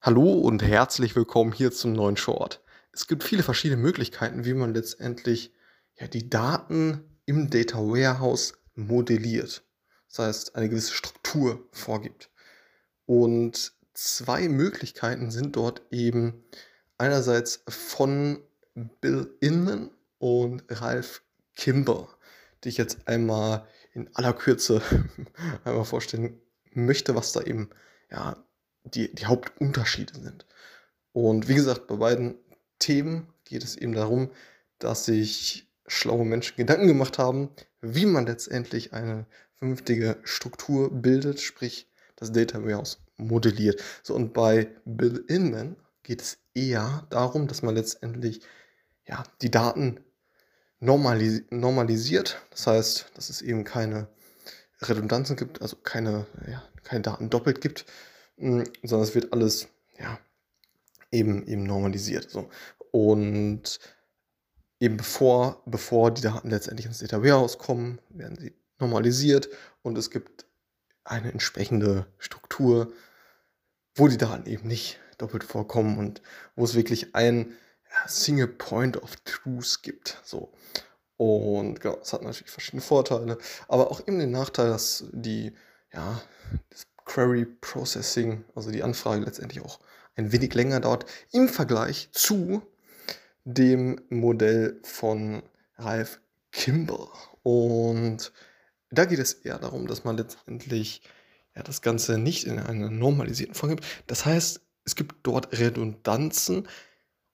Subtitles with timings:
[0.00, 2.62] Hallo und herzlich willkommen hier zum neuen Short.
[2.92, 5.52] Es gibt viele verschiedene Möglichkeiten, wie man letztendlich
[5.96, 9.64] ja, die Daten im Data Warehouse modelliert.
[10.06, 12.30] Das heißt, eine gewisse Struktur vorgibt.
[13.06, 16.44] Und zwei Möglichkeiten sind dort eben
[16.96, 18.38] einerseits von
[19.00, 21.24] Bill Inman und Ralph
[21.56, 22.08] Kimber,
[22.62, 24.80] die ich jetzt einmal in aller Kürze
[25.64, 26.40] einmal vorstellen
[26.72, 27.70] möchte, was da eben
[28.12, 28.36] ja,
[28.94, 30.46] die, die Hauptunterschiede sind.
[31.12, 32.36] Und wie gesagt, bei beiden
[32.78, 34.30] Themen geht es eben darum,
[34.78, 41.88] dass sich schlaue Menschen Gedanken gemacht haben, wie man letztendlich eine vernünftige Struktur bildet, sprich
[42.16, 43.82] das Data Warehouse modelliert.
[44.02, 48.40] So, und bei Bill Inman geht es eher darum, dass man letztendlich
[49.06, 50.00] ja, die Daten
[50.80, 52.40] normalis normalisiert.
[52.50, 54.08] Das heißt, dass es eben keine
[54.80, 57.84] Redundanzen gibt, also keine, ja, keine Daten doppelt gibt,
[58.38, 60.18] sondern es wird alles ja,
[61.10, 62.30] eben, eben normalisiert.
[62.30, 62.48] So.
[62.90, 63.80] Und
[64.80, 69.48] eben bevor, bevor die Daten letztendlich ins Data Warehouse kommen, werden sie normalisiert
[69.82, 70.46] und es gibt
[71.04, 72.92] eine entsprechende Struktur,
[73.94, 76.22] wo die Daten eben nicht doppelt vorkommen und
[76.54, 77.56] wo es wirklich ein
[78.06, 80.20] Single Point of Truth gibt.
[80.22, 80.52] So.
[81.16, 85.52] Und genau, es hat natürlich verschiedene Vorteile, aber auch eben den Nachteil, dass die,
[85.92, 86.22] ja,
[86.70, 89.80] das Query Processing, also die Anfrage letztendlich auch
[90.14, 92.62] ein wenig länger dauert im Vergleich zu
[93.44, 95.42] dem Modell von
[95.76, 96.20] Ralph
[96.52, 97.08] Kimball.
[97.42, 98.32] Und
[98.90, 101.02] da geht es eher darum, dass man letztendlich
[101.56, 103.84] ja, das Ganze nicht in einer normalisierten Form gibt.
[104.06, 106.68] Das heißt, es gibt dort Redundanzen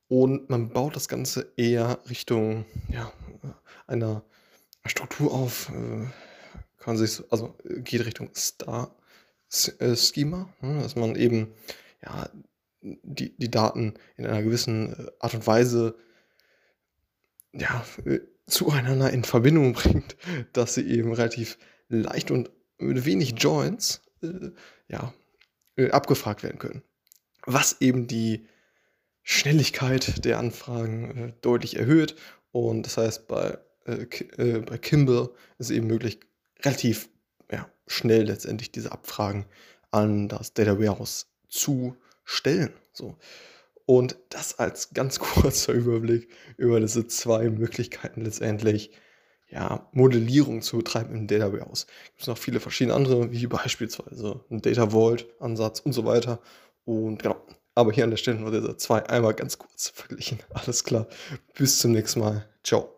[0.08, 3.12] und man baut das Ganze eher Richtung ja,
[3.86, 4.22] einer
[4.86, 5.70] Struktur auf.
[5.70, 6.06] Äh,
[6.78, 9.03] kann sich, also geht Richtung Star äh,
[9.96, 11.52] Schema, ne, dass man eben
[12.02, 12.28] ja,
[12.80, 15.96] die, die Daten in einer gewissen äh, Art und Weise
[17.52, 20.16] ja, äh, zueinander in Verbindung bringt,
[20.52, 24.50] dass sie eben relativ leicht und mit wenig Joints äh,
[24.88, 25.14] ja,
[25.90, 26.82] abgefragt werden können.
[27.46, 28.46] Was eben die
[29.22, 32.14] Schnelligkeit der Anfragen äh, deutlich erhöht.
[32.52, 36.20] Und das heißt, bei, äh, bei Kimball ist es eben möglich,
[36.62, 37.08] relativ
[37.86, 39.46] schnell letztendlich diese Abfragen
[39.90, 42.72] an das Data Warehouse zu stellen.
[42.92, 43.16] So.
[43.86, 48.90] Und das als ganz kurzer Überblick über diese zwei Möglichkeiten letztendlich,
[49.50, 51.86] ja, Modellierung zu betreiben im Data Warehouse.
[52.06, 56.40] Es gibt noch viele verschiedene andere, wie beispielsweise ein Data Vault Ansatz und so weiter.
[56.84, 57.36] Und genau.
[57.76, 60.38] Aber hier an der Stelle nur diese zwei einmal ganz kurz verglichen.
[60.50, 61.08] Alles klar.
[61.54, 62.48] Bis zum nächsten Mal.
[62.62, 62.93] Ciao.